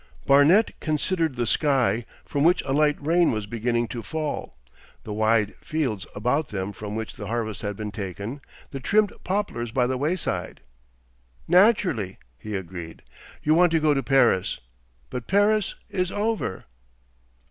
Barnet 0.25 0.71
considered 0.79 1.35
the 1.35 1.45
sky, 1.45 2.07
from 2.25 2.43
which 2.43 2.63
a 2.63 2.73
light 2.73 2.97
rain 2.99 3.31
was 3.31 3.45
beginning 3.45 3.87
to 3.89 4.01
fall, 4.01 4.57
the 5.03 5.13
wide 5.13 5.53
fields 5.57 6.07
about 6.15 6.47
them 6.47 6.73
from 6.73 6.95
which 6.95 7.13
the 7.13 7.27
harvest 7.27 7.61
had 7.61 7.75
been 7.75 7.91
taken, 7.91 8.41
the 8.71 8.79
trimmed 8.79 9.13
poplars 9.23 9.71
by 9.71 9.85
the 9.85 9.97
wayside. 9.99 10.61
'Naturally,' 11.47 12.17
he 12.39 12.55
agreed, 12.55 13.03
'you 13.43 13.53
want 13.53 13.71
to 13.73 13.79
go 13.79 13.93
to 13.93 14.01
Paris. 14.01 14.59
But 15.11 15.27
Paris 15.27 15.75
is 15.87 16.11
over. 16.11 16.65